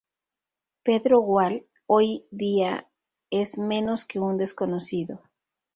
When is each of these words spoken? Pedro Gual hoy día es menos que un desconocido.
Pedro 0.81 1.19
Gual 1.19 1.67
hoy 1.85 2.25
día 2.31 2.89
es 3.29 3.59
menos 3.59 4.03
que 4.03 4.19
un 4.19 4.35
desconocido. 4.35 5.21